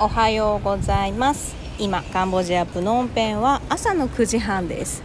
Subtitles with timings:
[0.00, 1.56] おはようございます。
[1.76, 5.02] 今カンボジアプノンペンは朝の9時半です。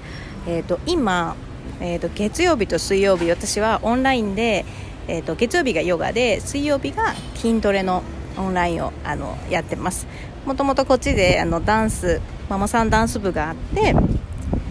[0.47, 1.35] えっ、ー、と今
[1.79, 4.65] えーと、月曜日と水曜日私はオンラインで、
[5.07, 8.03] えーと、月曜日がヨガで水曜日が筋トレの
[8.37, 10.05] オンラインをあのやってます。
[10.45, 13.95] もともとこっちであのダンスママさんダンス部があって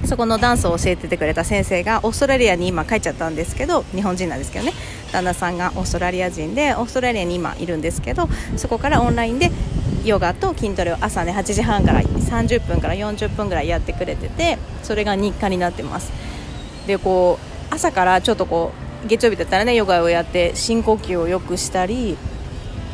[0.05, 4.73] そこのダンスを教えててくれた先生がオーストラリアに今帰っちゃったんですけど日本人なんですけどね。
[5.13, 9.51] 旦那さんがオーストラリア人でオーストラリアに今いるんですけどそこからオンラインで
[10.05, 16.13] ヨガと筋トレを朝ね8時半から30分から40分ぐらいやってくれててそれが日課になってます。
[16.87, 17.39] でこ
[17.71, 18.73] う朝からちょっとこ
[19.05, 22.17] う月曜日だったらねヨガをやって深呼吸をよくしたり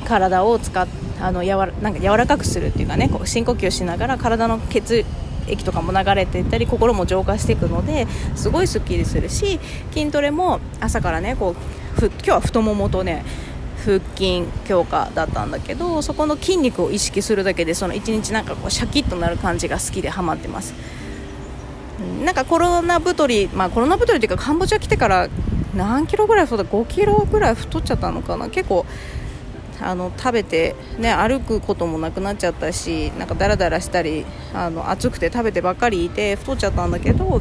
[0.07, 0.87] 体を使っ
[1.21, 5.05] あのやわなんか柔らかくするっていうかねこう深呼吸しながら体の血
[5.49, 9.59] 液とかも流れていったり心も浄化していくのですごいすっきりするし
[9.93, 11.57] 筋トレも朝からねこ
[11.97, 13.25] うふ今日は太ももとね
[13.85, 20.75] 腹筋強化だったんだけどそこの筋肉を意識するだけでその1日なんかこうシャキッとなる感じが好きでハマってます。
[22.25, 25.29] なんかコロナ太り、まあ、コロナ太りっていうかカンボジア来てから
[25.75, 28.49] 何キロぐらい太った5キロぐらい太っちゃったのかな。
[28.49, 28.87] 結構
[29.81, 37.41] あの食べて、ね、歩くこともなくなっちゃったしなんかダラダラしたりあの暑くて食べてばっかりいて太っちゃったんだけど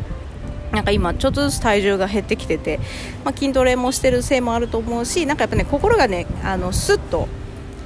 [0.78, 2.80] なんか今ちょっとずつ体重が減ってきてて、
[3.26, 7.28] まあ、筋トレもしてるせいもあると思うしなんかやっぱね心がねあのスッと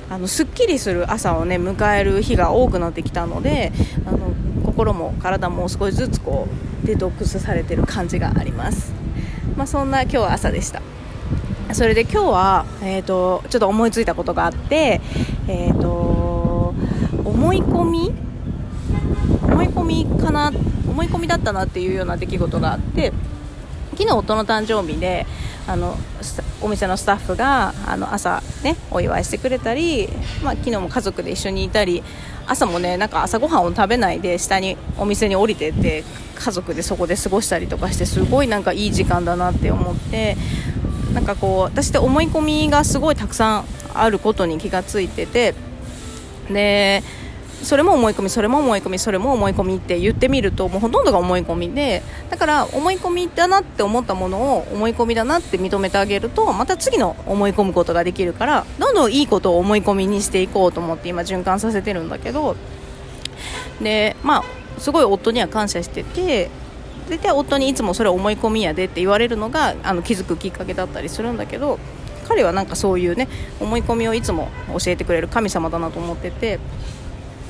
[0.09, 3.71] あのすっきりする朝をね迎える日が多くなってきたので
[4.05, 4.33] あの
[4.65, 6.49] 心も体も少しずつこ
[6.83, 8.91] うデトックスされてる感じがあります、
[9.55, 10.81] まあ、そんな今日は朝でした。
[11.73, 14.99] それで今日は、えーと、ちょっと思いついたことがあって、
[15.47, 16.73] えーと、
[17.23, 18.30] 思い込み
[19.61, 20.51] 思い込みかな
[20.87, 23.13] 思い込みだったなっていうような出来事があって
[23.91, 25.27] 昨日夫の誕生日で
[25.67, 25.95] あの
[26.61, 30.09] お店のスタッフがあの朝、ね、お祝いしてくれたり、
[30.43, 32.03] まあ、昨日も家族で一緒にいたり
[32.47, 36.03] 朝もねなんか朝ごはんを食べないで下にお店に降りてって
[36.35, 40.35] 家族でそこで過ごしたりとかしてすごいなんかいい時間だなって思って
[41.13, 45.53] なんかこう私って思い込みがすごいたくさんあることに気がついてて
[46.49, 47.03] で
[47.63, 62.55] それも思い込みそれも思い込みそれも思い込みって言ってみるともうほとんどが思い込みでだから思い込みだなって思ったものを思い込みだなって認めてあげるとまた次の思い込むことができるからどんどんいいことを思い込みにしていこうと思って今循環させてるんだけど
[63.81, 64.43] でまあ
[64.79, 66.49] すごい夫には感謝してて
[67.09, 71.77] で夫にいつもそれ思い込みやでって言われるのがあの気づくきっかけだったりするんだけど
[72.27, 73.27] 彼はなんかそういうね
[73.59, 76.59] 思い込みをいつも教えてくれる神様だなと思ってて。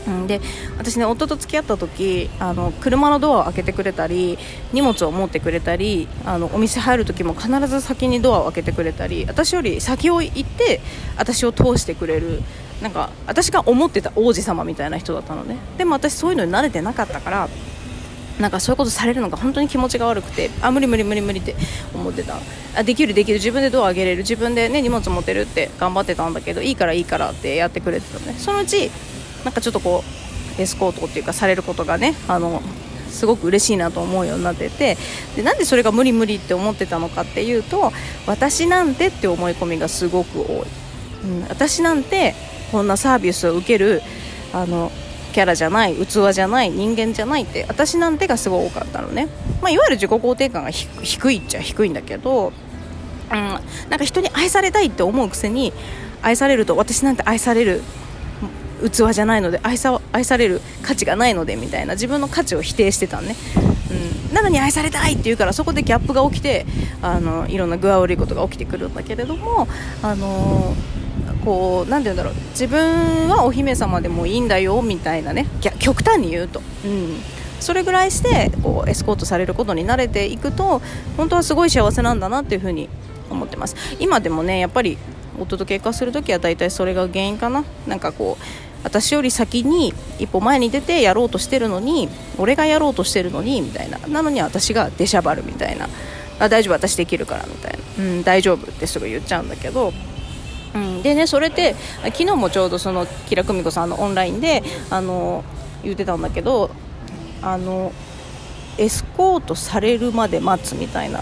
[0.07, 0.41] うん、で
[0.77, 4.37] 私ね夫と付き合った時あの車のドアを開けてくれたり
[4.73, 10.81] 荷物を持ってくれたりあのお店入る時も必ず先にドアを開けてくれたり私より先を行って
[11.17, 12.41] 私を通してくれる
[12.81, 15.57] なんか私が思ってた王子様みたいな人だったのね。
[15.77, 17.49] でも私そういうのに慣れてなかったから
[18.39, 21.55] なんかそういうことされるのが本当に気持ちが悪くてあ無理無理無理無理って
[21.93, 22.39] 思ってた。
[22.75, 23.37] あできるできる。
[23.37, 24.19] 自分でドア上げれる。
[24.19, 28.35] 自分で、ね、荷物持てるって頑張ってたんだけどいいからいいからってやってくれてたのね。
[28.39, 28.89] そのうち
[29.43, 30.03] なんかちょっとこ
[30.57, 32.61] うエスコートっていうかされることがねあの
[33.09, 34.97] すごく嬉しいなと思うようになってて
[35.35, 37.91] でなんでそれが無理無理って思ってたのかっていうと
[38.25, 40.65] 私なんてって思い込みがすごく多い、
[41.25, 42.33] うん、私なんて
[42.71, 44.01] こんなサービスを受ける
[44.53, 44.91] あの
[45.33, 49.27] キャラじゃない器じゃない人間じゃないって私なんてがすごい多かったのね、
[49.61, 52.51] まあ、いわゆる自己肯定感が低いっちゃ低いんだけど、
[53.31, 53.59] うん、なん
[53.89, 55.73] か人に愛されたいって思うくせに
[56.21, 57.81] 愛されると私なんて愛される
[58.89, 63.35] 器じゃないので愛さ愛される価値がないのでみたいな自分の価値を否定してたんね、
[64.29, 66.65] うん、なのに愛されたいって言うからそこでギャップが起きて
[67.01, 69.67] あのいろんな具合悪いことが起きてくるんだけれども
[70.01, 70.73] あの
[71.43, 72.33] こう何て言うんだろう。
[72.51, 75.47] 自分はお姫様でもいいんだよみたいなね。
[75.79, 77.17] 極端に言うと、うん、
[77.59, 80.81] それぐらいしてこうエスコートされることに慣れていくと
[81.17, 82.89] 本当はすごい幸せなんだなっていうふうに
[83.29, 83.75] 思ってます。
[83.99, 84.97] 今でもねやっぱり
[85.39, 87.63] 夫と結婚する時は大体それが原因かな。
[87.87, 88.43] なんかこう
[88.83, 93.99] 私より先に一歩前に出てやろうとしてるのに俺がやろうとしてるのにみたいな。
[94.07, 95.87] なのに私が出しゃばるみたいな。
[96.39, 99.93] あ大丈夫私できるからみたいな、うん、大丈夫ってすぐ言っちゃうんだけど。
[100.73, 105.43] うん、でねそれって昨日もちょうどそのキラ久美子さんのオンラインであの
[105.83, 106.71] 言ってたんだけど
[107.41, 107.91] あの
[108.77, 111.21] エスコートされるまで待つみたいな。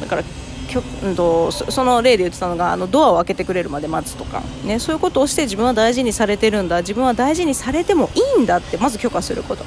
[0.00, 0.24] だから
[0.70, 6.78] きょ、んと、その例で言ってたのがあのドアを開けてくれるまで待つとか、ね、そういうことをして自分は大事にされてるんだ。
[6.80, 9.64] 自分は大事にされてもいいんだってまず許可すること。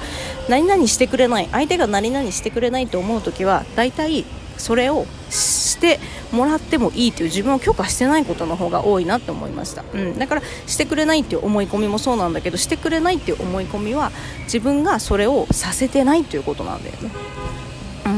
[0.47, 1.49] 何々してくれない。
[1.51, 4.25] 相手が何々してくれないと思う時は大体
[4.57, 5.99] それをしして
[6.31, 14.11] もらってもいいという自分を許可してないことの方が多いなって思いました、うん、だからしてくれないっていう思い込みもそうなんだけどしてくれないっていう思い込みは
[14.43, 17.11] 自分がそれをさせてないということなんだよね。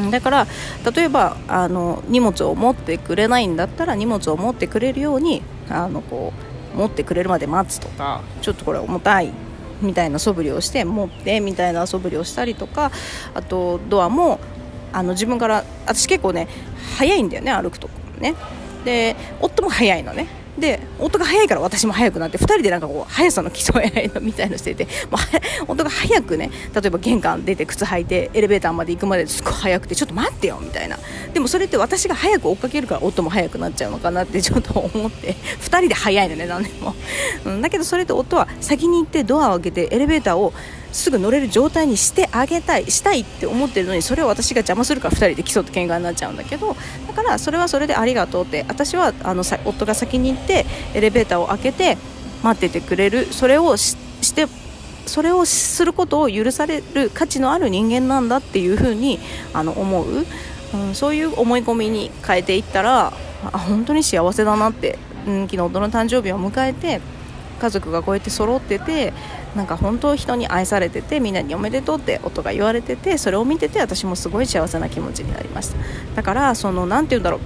[0.03, 0.47] うん、だから
[0.95, 6.33] 例えばあの荷物を持ってくれないんだったら荷物を持ってくれるようにあのこ
[6.73, 7.87] う持ってくれるまで待つと。
[7.89, 9.31] かちょっとこれ重たい
[9.81, 12.91] みたいな素振りをして持ってみたいな素振りをしたりとか
[13.33, 14.39] あとドアも
[14.93, 16.47] あの自分から私結構ね
[16.97, 17.89] 早いんだよね歩くと
[18.19, 18.35] ね。
[18.85, 20.27] で夫も早いのね
[20.57, 25.17] で夫が早いから私も早くなって2人でなんかこう速さの競い合いのみたいのしてても
[25.67, 30.97] う夫が早くね例えば玄関出て靴履いてエレベーターまで行くまですごい早くてちょっと待ってよみたいな。
[31.33, 36.95] でもそれって私が早く追っかけるから夫も早くなっちゃうのかなってちょっと思って2人で早いのね何でも、
[37.45, 40.53] うん、だけどそれって夫は先に行ってドアを開けてエレベーターを
[40.95, 46.75] すぐ乗れる状態にしてあげたいしたいって思ってるのにそれを私が邪魔するから2人で競って喧嘩になっちゃうんだけど
[47.07, 51.97] だからそれはそれでありがとうって私はあの夫が先に行ってエレベーターを開けて
[52.43, 53.97] 待っててくれるそれをし
[54.33, 54.47] て
[55.05, 59.19] それをすることを許される価値のある人間なんだっていうふうに
[59.53, 60.25] あの思う、
[60.73, 63.07] うん、そういう思い込みに変えていったら
[63.43, 64.97] あ本当に幸せだなって、
[65.27, 67.01] うん、昨日夫の誕生日を迎えて
[67.59, 69.13] 家族がこうやって揃ってて
[69.55, 75.77] なんか本当人に愛されててみんなにおめでとうって音が言われててそれを見てて私もすごい幸せな気持ちになりました。
[76.15, 77.39] だからその何て言うんだろう。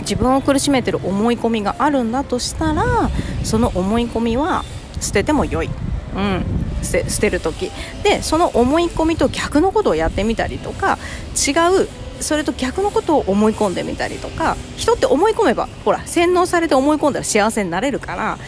[0.00, 3.10] 自分を苦しめてる思い込みがあるんだとしたら
[3.42, 4.64] その思い込みは
[5.00, 5.70] 捨てても良い、
[6.14, 6.44] うん、
[6.82, 7.72] 捨て捨てる時。
[8.04, 10.98] でその思い込みと逆のことをやってみたりとか
[11.34, 11.50] 違
[11.82, 11.88] う
[12.20, 18.38] それと逆のことを思い込んでみたりとか人って思い込めばほら洗脳されて思い込んだら幸せになれるから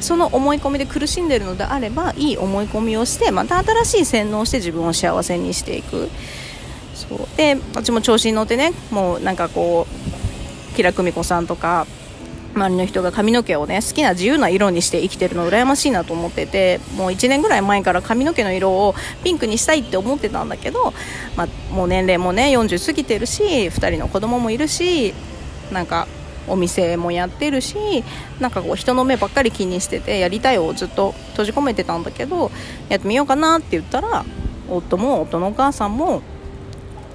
[0.00, 6.08] その思い込みで苦しんでいるのであればいい思い込みをしてまた新しい洗脳をして自分を幸せにしていく。
[6.94, 7.36] そう。
[7.36, 11.86] で私も調子に乗ってねもうなんかこう吉良久美子さんとか
[12.54, 20.92] 周りの人が髪の毛をね好きな自由な色にして生きてるの羨ましいなと思っててもう1年ぐらい前から髪の毛の色をピンクにしたいって思ってたんだけど、
[21.36, 25.14] まあ、もう年齢もね40過ぎてるし2人の子供もいるし
[25.72, 26.08] なんか
[26.48, 27.76] お店もやってるし
[28.40, 32.50] なんかこう人の目ばっかり気にしててやりたいをずっと閉じ込めてたんだけど
[32.88, 34.24] やってみようかなって言ったら
[34.68, 36.22] 夫も夫のお母さんも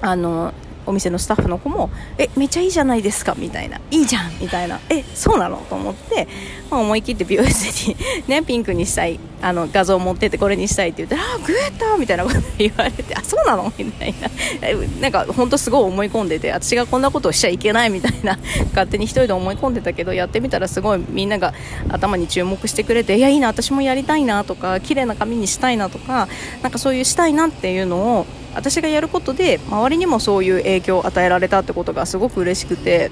[0.00, 0.52] あの
[0.86, 6.28] お店のスタッフの子も「えめっちゃいいじゃないですか」みたいな「いいじゃん」みたいな「えそうなの?」と思って、
[6.70, 7.96] まあ、思い切って美容室に、
[8.28, 9.18] ね、ピンクにしたい。
[9.44, 13.70] あの画像を持ってってこれにしたいって言ったら「あグーッタ!」みたいなこと言われて「あそうなの?
[13.78, 14.28] 」みたいな
[15.02, 18.38] なんか本当すごい思い込んでて私がこんなことをしちゃいけないみたいな
[18.70, 21.52] 勝手に1人で思い込んでたけどやってみたらすごいみんなが
[21.90, 26.26] 頭に注目してくれて「いやいいな私もやりたいな」とか「綺麗な髪にしたいな」とか
[26.62, 33.10] なんかそういうしたいなっていうのを私がやることで周りにもそういう影響を与えられたってことがすごく嬉しくて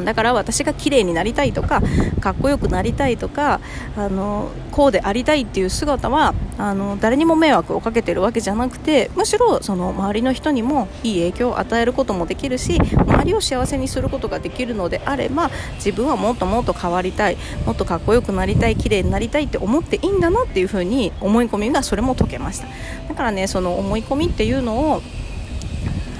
[0.00, 1.82] だから私が綺麗になりたいとか
[2.20, 3.60] かっこよくなりたいとか
[3.96, 17.36] あのこうでありたいっていう姿はあの誰にも迷惑をかけてるわけじゃなくてむしろその周りの人にもいい影響を与えることもできるし周りを幸せにすることができるのであれば自分はもっともっと変わりたい
[17.66, 22.66] もっとかっこよくなりたい綺麗になりたいって思っていいんだなっていうふうに思い込みがそれも解けました。
[23.08, 25.02] だからねその思い込みっていうのを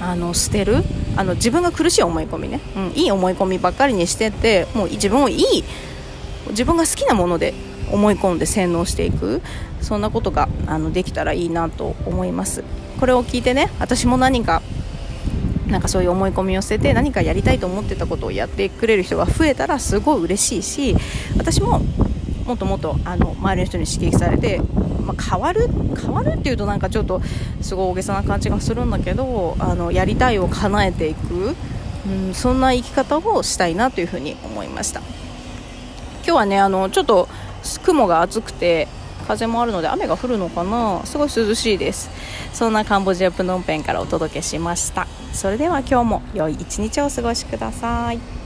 [0.01, 0.83] あの捨てる
[1.15, 5.63] あの自分が苦しい思い込みね、うん、いい思い込みばっかりにしてってもう自分をいい
[6.49, 7.53] 自分が好きなもので
[7.91, 9.41] 思い込んで洗脳していく。
[9.83, 12.63] そんなことがあのできたらいいなと思います。
[12.99, 14.61] これを聞いてね私も何か
[15.67, 20.95] なんかそういう思い込みを捨てて何かやりたいと思ってたことをやってくれる人が増えたらすごい嬉しいし
[21.37, 21.81] 私も
[22.45, 24.61] もっともっとあの周りの人に刺激されて
[25.03, 25.67] まあ、変わる
[25.99, 27.21] 変わるっていうとなんかちょっと
[27.61, 31.55] すごい大げさな感じがするんだけどあのやりたいを叶えていく、
[32.07, 35.01] うん、そんな生き方をしたいなというふうに思いました。
[36.25, 37.27] 今日はねあのちょっと
[37.83, 38.87] 雲が厚くて
[39.27, 41.01] 風もあるので雨が降るのかな？
[41.05, 42.09] すごい涼しいです。
[42.53, 45.07] そんなカンボジアプノンペンからお届けしました。
[45.31, 48.42] それでは今日も良い一日をお過ごしください。